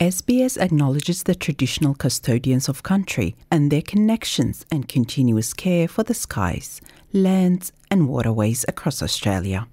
SBS 0.00 0.56
acknowledges 0.56 1.24
the 1.24 1.34
traditional 1.34 1.92
custodians 1.92 2.68
of 2.68 2.84
country 2.84 3.34
and 3.50 3.68
their 3.68 3.82
connections 3.82 4.64
and 4.70 4.88
continuous 4.88 5.52
care 5.52 5.88
for 5.88 6.04
the 6.04 6.14
skies, 6.14 6.80
lands, 7.12 7.72
and 7.90 8.08
waterways 8.08 8.64
across 8.68 9.02
Australia. 9.02 9.66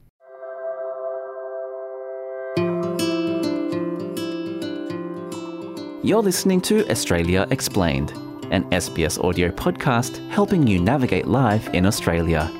You're 6.01 6.23
listening 6.23 6.60
to 6.62 6.89
Australia 6.89 7.46
Explained, 7.52 8.10
an 8.50 8.64
SBS 8.71 9.23
audio 9.23 9.50
podcast 9.50 10.28
helping 10.32 10.66
you 10.66 10.80
navigate 10.80 11.28
life 11.28 11.70
in 11.70 11.86
Australia. 11.86 12.52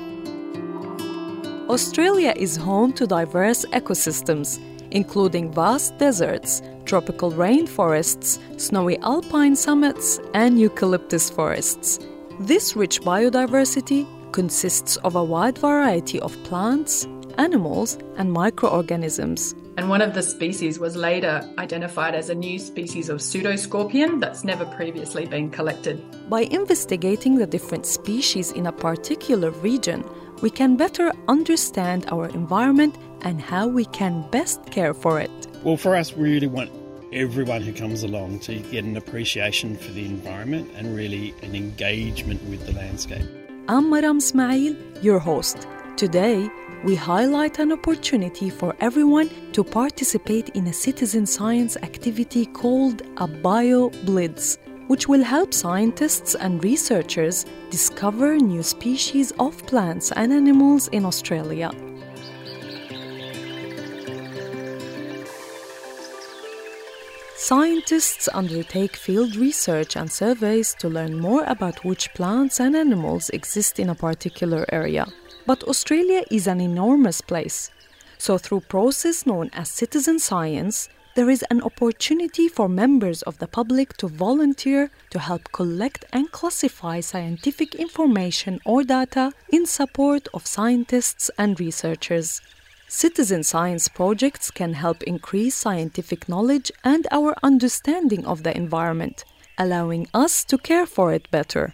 Australia 1.68 2.32
is 2.36 2.56
home 2.56 2.92
to 2.92 3.08
diverse 3.08 3.64
ecosystems, 3.72 4.60
including 4.96 5.52
vast 5.52 5.98
deserts, 5.98 6.62
tropical 6.86 7.30
rainforests, 7.30 8.38
snowy 8.58 8.96
alpine 9.00 9.54
summits, 9.54 10.18
and 10.32 10.58
eucalyptus 10.58 11.28
forests. 11.28 11.98
This 12.40 12.74
rich 12.74 13.02
biodiversity 13.02 14.06
consists 14.32 14.96
of 15.04 15.14
a 15.14 15.22
wide 15.22 15.58
variety 15.58 16.18
of 16.20 16.32
plants, 16.44 17.06
animals, 17.36 17.98
and 18.16 18.32
microorganisms. 18.32 19.54
And 19.76 19.90
one 19.90 20.00
of 20.00 20.14
the 20.14 20.22
species 20.22 20.78
was 20.78 20.96
later 20.96 21.46
identified 21.58 22.14
as 22.14 22.30
a 22.30 22.34
new 22.34 22.58
species 22.58 23.10
of 23.10 23.18
pseudoscorpion 23.18 24.20
that's 24.20 24.42
never 24.42 24.64
previously 24.64 25.26
been 25.26 25.50
collected. 25.50 26.02
By 26.30 26.42
investigating 26.42 27.36
the 27.36 27.46
different 27.46 27.84
species 27.84 28.52
in 28.52 28.66
a 28.66 28.72
particular 28.72 29.50
region, 29.50 30.02
we 30.40 30.48
can 30.48 30.76
better 30.76 31.12
understand 31.28 32.06
our 32.10 32.28
environment 32.30 32.96
and 33.20 33.38
how 33.38 33.68
we 33.68 33.84
can 33.86 34.24
best 34.30 34.64
care 34.70 34.94
for 34.94 35.20
it. 35.20 35.30
Well, 35.62 35.76
for 35.76 35.94
us, 35.94 36.16
we 36.16 36.32
really 36.32 36.46
want 36.46 36.70
everyone 37.12 37.60
who 37.60 37.72
comes 37.74 38.02
along 38.02 38.40
to 38.40 38.56
get 38.56 38.84
an 38.84 38.96
appreciation 38.96 39.76
for 39.76 39.92
the 39.92 40.06
environment 40.06 40.70
and 40.76 40.96
really 40.96 41.34
an 41.42 41.54
engagement 41.54 42.42
with 42.44 42.64
the 42.66 42.72
landscape. 42.72 43.26
I'm 43.68 43.90
Maram 43.90 44.18
Ismail, 44.18 44.74
your 45.02 45.18
host. 45.18 45.66
Today, 45.96 46.50
we 46.84 46.94
highlight 46.94 47.58
an 47.58 47.72
opportunity 47.72 48.50
for 48.50 48.74
everyone 48.80 49.30
to 49.52 49.64
participate 49.64 50.50
in 50.50 50.66
a 50.66 50.72
citizen 50.72 51.26
science 51.26 51.76
activity 51.78 52.46
called 52.46 53.02
a 53.16 53.26
BioBlitz, 53.26 54.58
which 54.86 55.08
will 55.08 55.22
help 55.22 55.54
scientists 55.54 56.34
and 56.34 56.62
researchers 56.62 57.44
discover 57.70 58.36
new 58.36 58.62
species 58.62 59.32
of 59.38 59.56
plants 59.66 60.12
and 60.12 60.32
animals 60.32 60.88
in 60.88 61.04
Australia. 61.04 61.70
Scientists 67.36 68.28
undertake 68.34 68.96
field 68.96 69.36
research 69.36 69.96
and 69.96 70.10
surveys 70.10 70.74
to 70.74 70.88
learn 70.88 71.16
more 71.18 71.44
about 71.44 71.84
which 71.84 72.12
plants 72.14 72.60
and 72.60 72.74
animals 72.74 73.30
exist 73.30 73.78
in 73.78 73.90
a 73.90 73.94
particular 73.94 74.66
area. 74.72 75.06
But 75.46 75.62
Australia 75.62 76.24
is 76.30 76.48
an 76.48 76.60
enormous 76.60 77.20
place. 77.20 77.70
So, 78.18 78.36
through 78.36 78.62
process 78.62 79.26
known 79.26 79.50
as 79.52 79.68
citizen 79.70 80.18
science, 80.18 80.88
there 81.14 81.30
is 81.30 81.44
an 81.50 81.62
opportunity 81.62 82.48
for 82.48 82.68
members 82.68 83.22
of 83.22 83.38
the 83.38 83.46
public 83.46 83.96
to 83.98 84.08
volunteer 84.08 84.90
to 85.10 85.18
help 85.18 85.52
collect 85.52 86.04
and 86.12 86.30
classify 86.32 87.00
scientific 87.00 87.74
information 87.76 88.60
or 88.66 88.82
data 88.82 89.32
in 89.48 89.66
support 89.66 90.28
of 90.34 90.46
scientists 90.46 91.30
and 91.38 91.60
researchers. 91.60 92.42
Citizen 92.88 93.42
science 93.42 93.88
projects 93.88 94.50
can 94.50 94.74
help 94.74 95.02
increase 95.04 95.54
scientific 95.54 96.28
knowledge 96.28 96.70
and 96.84 97.06
our 97.10 97.34
understanding 97.42 98.26
of 98.26 98.42
the 98.42 98.56
environment, 98.56 99.24
allowing 99.56 100.08
us 100.12 100.44
to 100.44 100.58
care 100.58 100.86
for 100.86 101.12
it 101.12 101.30
better. 101.30 101.72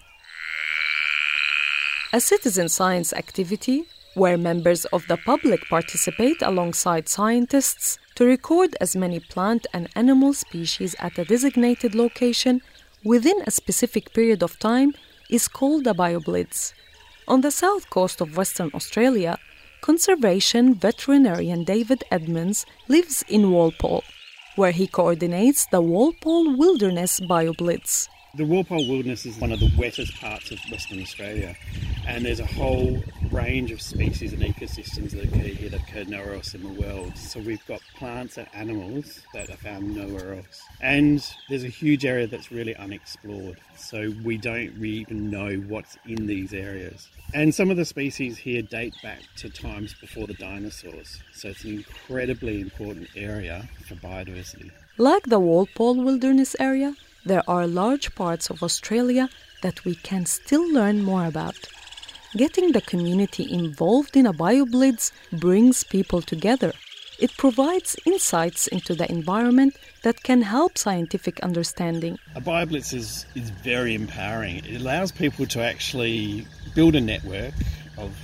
A 2.14 2.20
citizen 2.20 2.68
science 2.68 3.14
activity 3.14 3.86
where 4.14 4.36
members 4.36 4.84
of 4.92 5.06
the 5.08 5.16
public 5.16 5.66
participate 5.70 6.42
alongside 6.42 7.08
scientists 7.08 7.98
to 8.16 8.26
record 8.26 8.76
as 8.82 8.94
many 8.94 9.18
plant 9.18 9.66
and 9.72 9.88
animal 9.96 10.34
species 10.34 10.94
at 10.98 11.18
a 11.18 11.24
designated 11.24 11.94
location 11.94 12.60
within 13.02 13.40
a 13.46 13.50
specific 13.50 14.12
period 14.12 14.42
of 14.42 14.58
time 14.58 14.92
is 15.30 15.48
called 15.48 15.86
a 15.86 15.94
BioBlitz. 15.94 16.74
On 17.26 17.40
the 17.40 17.50
south 17.50 17.88
coast 17.88 18.20
of 18.20 18.36
Western 18.36 18.70
Australia, 18.74 19.38
conservation 19.80 20.74
veterinarian 20.74 21.64
David 21.64 22.04
Edmonds 22.10 22.66
lives 22.88 23.24
in 23.26 23.50
Walpole, 23.50 24.04
where 24.56 24.72
he 24.72 24.86
coordinates 24.86 25.64
the 25.64 25.80
Walpole 25.80 26.58
Wilderness 26.58 27.20
BioBlitz. 27.20 28.08
The 28.34 28.44
Walpole 28.44 28.86
Wilderness 28.86 29.24
is 29.24 29.38
one 29.38 29.52
of 29.52 29.60
the 29.60 29.70
wettest 29.78 30.18
parts 30.20 30.50
of 30.50 30.58
Western 30.70 31.00
Australia, 31.00 31.54
and 32.06 32.24
there's 32.24 32.40
a 32.40 32.46
whole 32.46 33.02
range 33.30 33.70
of 33.70 33.80
species 33.80 34.32
and 34.32 34.42
ecosystems 34.42 35.12
that 35.12 35.24
occur 35.24 35.48
here 35.48 35.70
that 35.70 35.80
occur 35.80 36.04
nowhere 36.04 36.34
else 36.34 36.54
in 36.54 36.62
the 36.62 36.80
world. 36.80 37.16
So 37.16 37.40
we've 37.40 37.64
got 37.66 37.80
plants 37.96 38.36
and 38.38 38.46
animals 38.54 39.20
that 39.34 39.50
are 39.50 39.56
found 39.56 39.94
nowhere 39.94 40.34
else. 40.34 40.62
And 40.80 41.24
there's 41.48 41.64
a 41.64 41.68
huge 41.68 42.04
area 42.04 42.26
that's 42.26 42.50
really 42.50 42.74
unexplored, 42.76 43.58
so 43.76 44.12
we 44.24 44.36
don't 44.36 44.72
really 44.78 44.98
even 44.98 45.30
know 45.30 45.56
what's 45.68 45.96
in 46.06 46.26
these 46.26 46.52
areas. 46.52 47.08
And 47.34 47.54
some 47.54 47.70
of 47.70 47.76
the 47.76 47.84
species 47.84 48.36
here 48.36 48.62
date 48.62 48.94
back 49.02 49.20
to 49.36 49.48
times 49.48 49.94
before 49.94 50.26
the 50.26 50.34
dinosaurs, 50.34 51.20
so 51.32 51.48
it's 51.48 51.64
an 51.64 51.74
incredibly 51.74 52.60
important 52.60 53.08
area 53.16 53.68
for 53.86 53.94
biodiversity. 53.94 54.70
Like 54.98 55.24
the 55.24 55.40
Walpole 55.40 56.02
Wilderness 56.02 56.54
Area, 56.60 56.94
there 57.24 57.42
are 57.48 57.66
large 57.66 58.14
parts 58.14 58.50
of 58.50 58.62
Australia 58.62 59.30
that 59.62 59.84
we 59.84 59.94
can 59.94 60.26
still 60.26 60.70
learn 60.70 61.02
more 61.02 61.24
about. 61.24 61.56
Getting 62.36 62.72
the 62.72 62.80
community 62.80 63.52
involved 63.52 64.16
in 64.16 64.26
a 64.26 64.32
BioBlitz 64.32 65.12
brings 65.32 65.84
people 65.84 66.22
together. 66.22 66.72
It 67.18 67.36
provides 67.36 67.96
insights 68.04 68.66
into 68.68 68.94
the 68.94 69.10
environment 69.10 69.76
that 70.02 70.22
can 70.22 70.42
help 70.42 70.78
scientific 70.78 71.40
understanding. 71.40 72.18
A 72.34 72.40
BioBlitz 72.40 72.94
is, 72.94 73.26
is 73.34 73.50
very 73.50 73.94
empowering. 73.94 74.64
It 74.64 74.80
allows 74.80 75.12
people 75.12 75.46
to 75.46 75.62
actually 75.62 76.46
build 76.74 76.96
a 76.96 77.00
network 77.00 77.54
of 77.98 78.16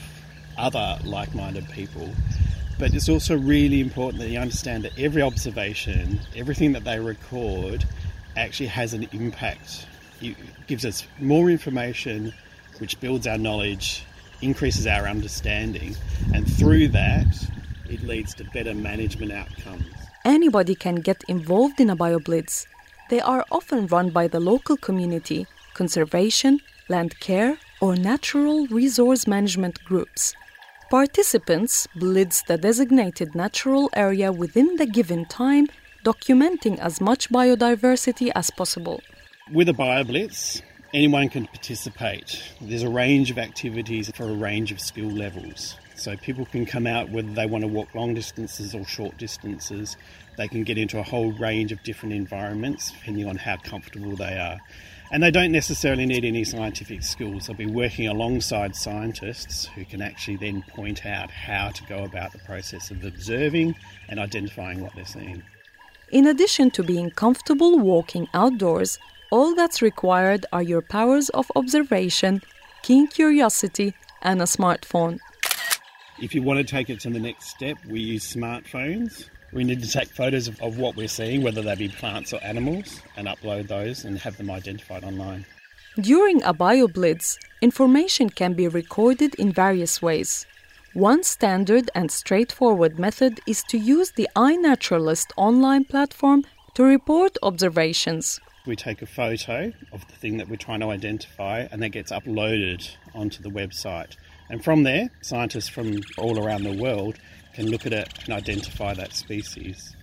other 0.57 0.99
like 1.05 1.35
minded 1.35 1.69
people 1.69 2.11
but 2.79 2.95
it's 2.95 3.09
also 3.09 3.37
really 3.37 3.81
important 3.81 4.23
that 4.23 4.29
you 4.29 4.39
understand 4.39 4.85
that 4.85 4.97
every 4.99 5.21
observation, 5.21 6.21
everything 6.37 6.73
that 6.73 6.85
they 6.85 7.01
record, 7.01 7.85
actually 8.37 8.69
has 8.69 8.95
an 8.95 9.09
impact. 9.13 9.87
It 10.23 10.37
gives 10.69 10.85
us 10.85 11.05
more 11.19 11.51
information, 11.51 12.33
which 12.79 13.01
builds 13.01 13.27
our 13.27 13.39
knowledge, 13.39 14.05
increases 14.43 14.87
our 14.87 15.07
understanding, 15.07 15.97
and 16.35 16.51
through 16.51 16.89
that, 16.89 17.27
it 17.89 18.03
leads 18.03 18.35
to 18.35 18.45
better 18.45 18.75
management 18.75 19.33
outcomes. 19.33 19.87
Anybody 20.25 20.75
can 20.75 20.97
get 20.97 21.23
involved 21.29 21.81
in 21.81 21.91
a 21.91 21.97
BioBlitz. 21.97 22.67
They 23.11 23.21
are 23.21 23.45
often 23.51 23.87
run 23.87 24.11
by 24.11 24.29
the 24.29 24.41
local 24.41 24.77
community, 24.77 25.47
conservation, 25.75 26.61
land 26.89 27.19
care, 27.21 27.59
or 27.81 27.97
natural 27.97 28.67
resource 28.67 29.27
management 29.27 29.83
groups. 29.85 30.35
Participants 30.91 31.87
blitz 31.97 32.43
the 32.43 32.59
designated 32.59 33.35
natural 33.35 33.91
area 33.95 34.33
within 34.33 34.77
the 34.77 34.87
given 34.87 35.25
time 35.27 35.69
documenting 36.05 36.79
as 36.79 37.01
much 37.01 37.29
biodiversity 37.31 38.31
as 38.35 38.51
possible. 38.51 39.01
With 39.53 39.69
a 39.69 39.73
BioBlitz, 39.73 40.63
anyone 40.95 41.29
can 41.29 41.47
participate. 41.47 42.43
There's 42.61 42.83
a 42.83 42.89
range 42.89 43.31
of 43.31 43.39
activities 43.39 44.11
for 44.15 44.25
a 44.25 44.35
range 44.35 44.73
of 44.73 44.81
skill 44.81 45.11
levels. 45.11 45.77
So 45.97 46.17
people 46.17 46.47
can 46.47 46.65
come 46.65 46.87
out 46.87 47.11
whether 47.11 47.33
they 47.33 47.47
want 47.47 47.63
to 47.63 47.69
walk 47.69 47.95
long 47.95 48.15
distances 48.15 48.75
or 48.75 48.85
short 48.85 49.19
distances. 49.19 49.97
They 50.37 50.47
can 50.49 50.63
get 50.63 50.79
into 50.79 50.99
a 50.99 51.03
whole 51.03 51.33
range 51.33 51.73
of 51.73 51.83
different 51.83 52.15
environments 52.15 52.93
depending 52.93 53.27
on 53.27 53.37
how 53.37 53.57
comfortable 53.57 54.15
they 54.15 54.39
are. 54.39 54.59
And 55.11 55.23
they 55.23 55.31
don't 55.31 55.53
necessarily 55.53 56.07
need 56.07 56.25
any 56.25 56.45
scientific 56.45 57.03
skills. 57.03 57.47
They'll 57.47 57.57
be 57.57 57.67
working 57.67 58.07
alongside 58.07 58.77
scientists 58.77 59.67
who 59.75 59.85
can 59.85 60.03
actually 60.03 60.37
then 60.37 60.63
point 60.69 61.05
out 61.05 61.31
how 61.31 61.71
to 61.71 61.85
go 61.85 62.05
about 62.05 62.33
the 62.33 62.39
process 62.41 62.91
of 62.91 63.05
observing 63.05 63.75
and 64.09 64.21
identifying 64.21 64.81
what 64.81 64.95
they're 64.95 65.07
seeing. 65.07 65.43
In 66.11 66.27
addition 66.27 66.71
to 66.73 66.83
being 66.83 67.11
comfortable 67.11 67.79
walking 67.79 68.29
outdoors, 68.33 68.99
all 69.31 69.55
that's 69.55 69.83
required 69.83 70.47
are 70.53 70.63
your 70.63 70.83
powers 70.83 71.29
of 71.31 71.51
observation, 71.55 72.43
keen 72.83 73.07
curiosity, 73.07 73.95
and 74.23 74.41
a 74.41 74.45
smartphone. 74.45 75.19
If 76.21 76.35
you 76.35 76.43
want 76.43 76.59
to 76.59 76.65
take 76.65 76.91
it 76.91 77.01
to 77.01 77.11
the 77.11 77.21
next 77.21 77.49
step, 77.49 77.77
we 77.87 78.01
use 78.01 78.35
smartphones. 78.35 79.29
We 79.53 79.65
need 79.65 79.83
to 79.83 79.91
take 79.91 80.09
photos 80.09 80.49
of, 80.49 80.61
of 80.61 80.79
what 80.79 80.97
we're 80.97 81.09
seeing, 81.09 81.43
whether 81.43 81.63
they 81.63 81.75
be 81.75 81.89
plants 81.89 82.33
or 82.33 82.43
animals, 82.43 83.01
and 83.17 83.29
upload 83.29 83.69
those 83.69 84.05
and 84.05 84.19
have 84.19 84.37
them 84.37 84.51
identified 84.51 85.05
online. 85.05 85.47
During 86.01 86.43
a 86.43 86.53
BioBlitz, 86.53 87.39
information 87.61 88.31
can 88.31 88.55
be 88.55 88.69
recorded 88.69 89.35
in 89.35 89.53
various 89.53 90.03
ways. 90.03 90.47
One 90.95 91.23
standard 91.23 91.91
and 91.95 92.11
straightforward 92.11 92.99
method 92.99 93.41
is 93.47 93.63
to 93.65 93.79
use 93.79 94.13
the 94.13 94.29
iNaturalist 94.35 95.33
online 95.37 95.85
platform 95.85 96.45
to 96.75 96.83
report 96.83 97.37
observations. 97.43 98.41
We 98.69 98.77
take 98.77 99.01
a 99.01 99.07
photo 99.07 99.73
of 99.93 100.07
the 100.09 100.13
thing 100.13 100.37
that 100.37 100.51
we're 100.51 100.57
trying 100.57 100.81
to 100.81 100.91
identify, 100.91 101.67
and 101.73 101.83
that 101.83 101.89
gets 101.89 102.13
uploaded 102.13 102.87
onto 103.15 103.43
the 103.43 103.49
website. 103.49 104.17
And 104.51 104.63
from 104.63 104.83
there, 104.83 105.09
scientists 105.23 105.71
from 105.71 106.01
all 106.19 106.39
around 106.39 106.65
the 106.65 106.77
world 106.77 107.17
can 107.55 107.71
look 107.71 107.87
at 107.87 107.95
it 107.95 108.13
and 108.25 108.35
identify 108.35 108.93
that 108.93 109.15
species. 109.15 109.97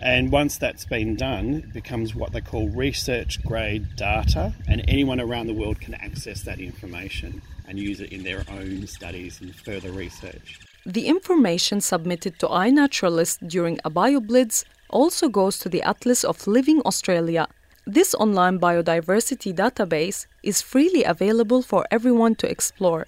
And 0.00 0.32
once 0.32 0.58
that's 0.58 0.84
been 0.84 1.14
done, 1.14 1.62
it 1.62 1.72
becomes 1.72 2.16
what 2.16 2.32
they 2.32 2.40
call 2.40 2.68
research 2.70 3.40
grade 3.44 3.94
data, 3.94 4.52
and 4.66 4.84
anyone 4.88 5.20
around 5.20 5.46
the 5.46 5.54
world 5.54 5.80
can 5.80 5.94
access 5.94 6.42
that 6.42 6.58
information 6.58 7.40
and 7.68 7.78
use 7.78 8.00
it 8.00 8.10
in 8.10 8.24
their 8.24 8.42
own 8.50 8.88
studies 8.88 9.40
and 9.40 9.54
further 9.54 9.92
research. 9.92 10.58
The 10.84 11.06
information 11.06 11.80
submitted 11.80 12.40
to 12.40 12.48
iNaturalist 12.48 13.48
during 13.48 13.78
a 13.84 13.90
BioBlitz 13.90 14.64
also 14.90 15.28
goes 15.28 15.56
to 15.60 15.68
the 15.68 15.82
Atlas 15.82 16.24
of 16.24 16.44
Living 16.48 16.82
Australia. 16.84 17.46
This 17.90 18.14
online 18.16 18.60
biodiversity 18.60 19.54
database 19.54 20.26
is 20.42 20.60
freely 20.60 21.04
available 21.04 21.62
for 21.62 21.86
everyone 21.90 22.34
to 22.34 22.46
explore. 22.46 23.06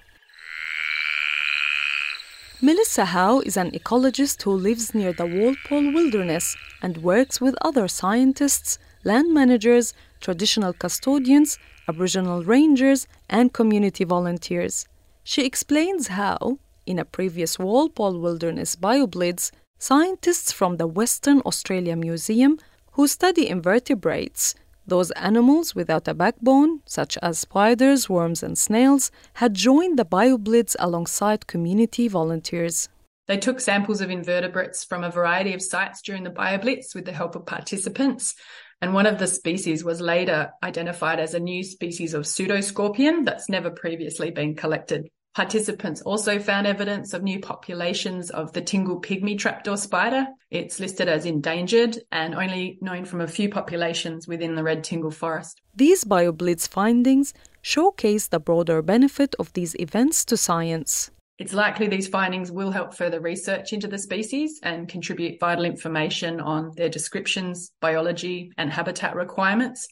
Melissa 2.62 3.04
Howe 3.04 3.40
is 3.40 3.58
an 3.58 3.72
ecologist 3.72 4.40
who 4.40 4.52
lives 4.52 4.94
near 4.94 5.12
the 5.12 5.26
Walpole 5.26 5.92
Wilderness 5.92 6.56
and 6.80 6.96
works 7.02 7.42
with 7.42 7.58
other 7.60 7.88
scientists, 7.88 8.78
land 9.04 9.34
managers, 9.34 9.92
traditional 10.18 10.72
custodians, 10.72 11.58
Aboriginal 11.86 12.42
rangers, 12.42 13.06
and 13.28 13.52
community 13.52 14.04
volunteers. 14.04 14.88
She 15.22 15.44
explains 15.44 16.08
how, 16.08 16.58
in 16.86 16.98
a 16.98 17.04
previous 17.04 17.58
Walpole 17.58 18.18
Wilderness 18.18 18.76
BioBlitz, 18.76 19.50
scientists 19.78 20.52
from 20.52 20.78
the 20.78 20.86
Western 20.86 21.42
Australia 21.44 21.96
Museum 21.96 22.58
who 22.92 23.06
study 23.06 23.46
invertebrates 23.46 24.54
those 24.90 25.10
animals 25.12 25.74
without 25.74 26.06
a 26.06 26.12
backbone, 26.12 26.80
such 26.84 27.16
as 27.22 27.38
spiders, 27.38 28.10
worms, 28.10 28.42
and 28.42 28.58
snails, 28.58 29.10
had 29.34 29.54
joined 29.54 29.98
the 29.98 30.04
BioBlitz 30.04 30.76
alongside 30.78 31.46
community 31.46 32.08
volunteers. 32.08 32.90
They 33.26 33.38
took 33.38 33.60
samples 33.60 34.00
of 34.00 34.10
invertebrates 34.10 34.84
from 34.84 35.04
a 35.04 35.10
variety 35.10 35.54
of 35.54 35.62
sites 35.62 36.02
during 36.02 36.24
the 36.24 36.30
BioBlitz 36.30 36.94
with 36.94 37.04
the 37.04 37.12
help 37.12 37.36
of 37.36 37.46
participants. 37.46 38.34
And 38.82 38.92
one 38.92 39.06
of 39.06 39.18
the 39.18 39.26
species 39.26 39.84
was 39.84 40.00
later 40.00 40.50
identified 40.62 41.20
as 41.20 41.34
a 41.34 41.40
new 41.40 41.62
species 41.62 42.12
of 42.12 42.24
pseudoscorpion 42.24 43.24
that's 43.24 43.48
never 43.48 43.70
previously 43.70 44.30
been 44.30 44.56
collected. 44.56 45.08
Participants 45.34 46.02
also 46.02 46.40
found 46.40 46.66
evidence 46.66 47.14
of 47.14 47.22
new 47.22 47.38
populations 47.38 48.30
of 48.30 48.52
the 48.52 48.60
Tingle 48.60 49.00
pygmy 49.00 49.38
trapdoor 49.38 49.76
spider. 49.76 50.26
It's 50.50 50.80
listed 50.80 51.08
as 51.08 51.24
endangered 51.24 51.98
and 52.10 52.34
only 52.34 52.78
known 52.80 53.04
from 53.04 53.20
a 53.20 53.28
few 53.28 53.48
populations 53.48 54.26
within 54.26 54.56
the 54.56 54.64
Red 54.64 54.82
Tingle 54.82 55.12
forest. 55.12 55.60
These 55.72 56.04
BioBlitz 56.04 56.68
findings 56.68 57.32
showcase 57.62 58.26
the 58.26 58.40
broader 58.40 58.82
benefit 58.82 59.36
of 59.38 59.52
these 59.52 59.76
events 59.78 60.24
to 60.24 60.36
science. 60.36 61.12
It's 61.38 61.54
likely 61.54 61.86
these 61.86 62.08
findings 62.08 62.50
will 62.50 62.72
help 62.72 62.92
further 62.92 63.20
research 63.20 63.72
into 63.72 63.86
the 63.86 63.98
species 63.98 64.58
and 64.64 64.88
contribute 64.88 65.38
vital 65.38 65.64
information 65.64 66.40
on 66.40 66.72
their 66.76 66.88
descriptions, 66.88 67.72
biology, 67.80 68.52
and 68.58 68.70
habitat 68.70 69.14
requirements 69.14 69.88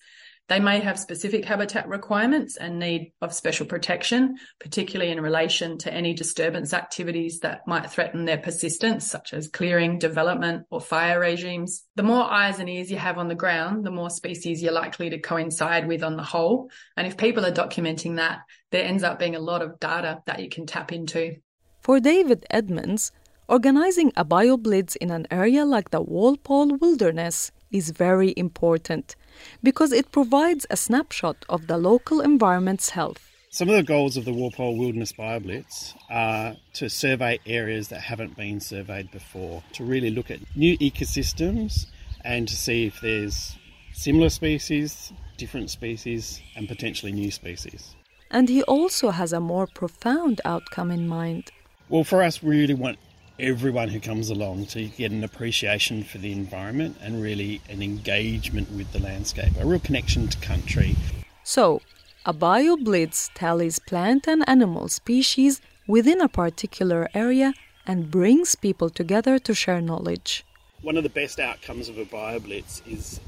they 0.49 0.61
may 0.61 0.81
have 0.81 0.99
specific 0.99 1.45
habitat 1.45 1.87
requirements 1.89 2.57
and 2.57 2.79
need 2.79 3.13
of 3.21 3.35
special 3.35 3.67
protection, 3.67 4.37
particularly 4.59 5.13
in 5.13 5.21
relation 5.21 5.77
to 5.79 5.93
any 5.93 6.15
disturbance 6.15 6.73
activities 6.73 7.41
that 7.41 7.67
might 7.67 7.91
threaten 7.91 8.25
their 8.25 8.39
persistence, 8.39 9.07
such 9.07 9.35
as 9.35 9.49
clearing, 9.49 9.99
development, 9.99 10.65
or 10.71 10.81
fire 10.81 11.21
regimes. 11.21 11.85
The 11.97 12.03
more 12.03 12.25
eyes 12.25 12.59
and 12.59 12.69
ears 12.69 12.91
you 12.91 12.97
have 12.97 13.19
on 13.19 13.29
the 13.29 13.35
ground, 13.35 13.85
the 13.85 13.91
more 13.91 14.09
species 14.09 14.63
you're 14.63 14.73
likely 14.73 15.11
to 15.11 15.21
coincide 15.21 15.87
with 15.87 16.03
on 16.03 16.17
the 16.17 16.23
whole. 16.23 16.71
And 16.97 17.07
if 17.07 17.19
people 17.19 17.45
are 17.45 17.53
documenting 17.53 18.17
that, 18.17 18.41
there 18.71 18.85
ends 18.85 19.03
up 19.03 19.19
being 19.19 19.37
a 19.37 19.41
lot 19.41 19.61
of 19.61 19.79
data 19.79 20.23
that 20.27 20.41
you 20.41 20.49
can 20.49 20.65
tap 20.65 20.93
into. 20.93 21.37
For 21.81 22.01
David 22.01 22.47
Edmonds, 22.49 23.13
organizing 23.49 24.13
a 24.17 24.25
BioBlitz 24.25 24.97
in 24.97 25.11
an 25.11 25.27
area 25.31 25.67
like 25.67 25.91
the 25.91 26.01
Walpole 26.01 26.77
Wilderness 26.77 27.53
is 27.71 27.91
very 27.91 28.33
important 28.37 29.15
because 29.63 29.93
it 29.93 30.13
provides 30.13 30.67
a 30.71 30.77
snapshot 30.77 31.45
of 31.49 31.67
the 31.67 31.79
local 31.79 32.21
environment's 32.21 32.91
health. 32.91 33.25
Some 33.51 33.71
of 33.71 33.77
the 33.77 33.83
goals 33.83 34.17
of 34.17 34.25
the 34.25 34.33
Walpole 34.33 34.77
Wilderness 34.77 35.13
BioBlitz 35.13 35.95
are 36.11 36.57
to 36.75 36.91
survey 36.91 37.41
areas 37.47 37.89
that 37.89 38.01
haven't 38.01 38.37
been 38.37 38.61
surveyed 38.61 39.11
before, 39.11 39.63
to 39.73 39.85
really 39.85 40.11
look 40.11 40.31
at 40.31 40.41
new 40.55 40.77
ecosystems 40.79 41.87
and 42.25 42.47
to 42.47 42.55
see 42.55 42.87
if 42.87 43.01
there's 43.01 43.57
similar 43.95 44.29
species, 44.29 45.13
different 45.39 45.71
species, 45.71 46.43
and 46.57 46.69
potentially 46.69 47.11
new 47.11 47.31
species. 47.31 47.95
And 48.31 48.51
he 48.51 48.63
also 48.65 49.11
has 49.11 49.33
a 49.33 49.41
more 49.41 49.67
profound 49.67 50.43
outcome 50.45 50.91
in 50.91 51.09
mind. 51.09 51.51
Well, 51.89 52.05
for 52.05 52.23
us, 52.23 52.43
we 52.43 52.61
really 52.61 52.75
want 52.75 52.99
everyone 53.41 53.89
who 53.89 54.01
comes 54.01 54.31
along 54.31 54.67
to 54.67 54.87
get 54.87 55.13
an 55.13 55.23
appreciation 55.23 56.03
for 56.03 56.19
the 56.19 56.33
environment 56.33 56.97
and 57.01 57.23
really 57.23 57.61
an 57.69 57.83
engagement 57.83 58.71
with 58.73 58.91
the 58.93 58.99
landscape, 58.99 59.53
a 59.61 59.67
real 59.67 59.79
connection 59.79 60.27
to 60.27 60.39
country. 60.39 60.97
So, 61.45 61.81
a 62.27 62.35
BioBlitz 62.35 63.31
tallies 63.35 63.79
plant 63.79 64.27
and 64.27 64.47
animal 64.49 64.89
species 64.89 65.61
within 65.87 66.21
a 66.21 66.29
particular 66.29 67.09
area 67.15 67.55
and 67.87 68.11
brings 68.11 68.55
people 68.55 68.91
together 68.91 69.39
to 69.39 69.55
share 69.55 69.81
knowledge. 69.81 70.45
One 70.83 70.97
of 70.97 71.05
the 71.05 71.09
best 71.09 71.39
outcomes 71.39 71.89
of 71.89 71.97
a 71.97 72.05
BioBlitz 72.05 72.87
is 72.87 73.21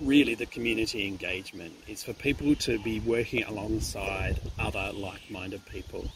really 0.00 0.34
the 0.34 0.46
community 0.46 1.06
engagement. 1.06 1.74
It's 1.86 2.02
for 2.02 2.14
people 2.14 2.54
to 2.56 2.78
be 2.78 3.00
working 3.00 3.44
alongside 3.44 4.40
other 4.58 4.90
like 4.94 5.30
minded 5.30 5.64
people 5.66 6.10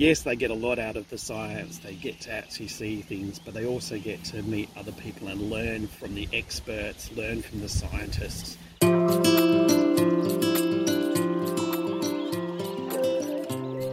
yes, 0.00 0.22
they 0.22 0.34
get 0.34 0.50
a 0.50 0.54
lot 0.54 0.78
out 0.78 0.96
of 0.96 1.08
the 1.10 1.18
science, 1.18 1.78
they 1.78 1.94
get 1.94 2.18
to 2.20 2.32
actually 2.32 2.68
see 2.68 3.02
things, 3.02 3.38
but 3.38 3.52
they 3.52 3.66
also 3.66 3.98
get 3.98 4.24
to 4.24 4.42
meet 4.42 4.68
other 4.76 4.92
people 4.92 5.28
and 5.28 5.50
learn 5.50 5.86
from 5.86 6.14
the 6.14 6.26
experts, 6.32 7.12
learn 7.12 7.42
from 7.42 7.60
the 7.60 7.68
scientists. 7.68 8.56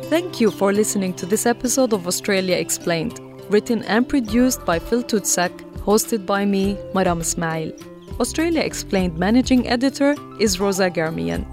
Thank 0.10 0.40
you 0.40 0.50
for 0.50 0.72
listening 0.72 1.14
to 1.16 1.26
this 1.26 1.46
episode 1.46 1.92
of 1.92 2.08
Australia 2.08 2.56
Explained, 2.56 3.20
written 3.50 3.84
and 3.84 4.08
produced 4.08 4.66
by 4.66 4.80
Phil 4.80 5.04
Tucak, 5.04 5.52
hosted 5.82 6.26
by 6.26 6.46
me, 6.46 6.76
Maram 6.94 7.20
Ismail. 7.20 7.74
Australia 8.22 8.62
Explained 8.62 9.18
managing 9.20 9.68
editor 9.68 10.16
is 10.40 10.58
Rosa 10.60 10.90
Garmian. 10.90 11.46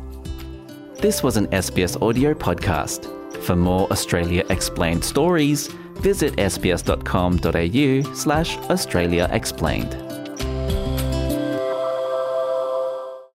This 1.01 1.25
was 1.25 1.37
an 1.37 1.49
SBS 1.49 2.01
audio 2.01 2.33
podcast. 2.33 3.24
For 3.45 3.55
more 3.55 3.87
Australia 3.93 4.43
Explained 4.49 5.05
stories, 5.05 5.69
visit 6.01 6.35
sbs.com.au 6.37 8.15
slash 8.15 8.57
Australia 8.71 9.29
Explained. 9.33 10.04